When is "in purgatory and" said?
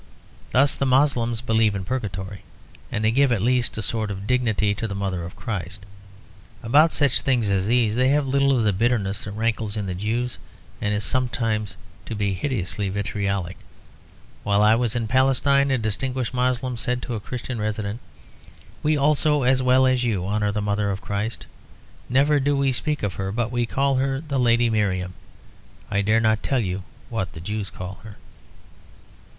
1.75-3.05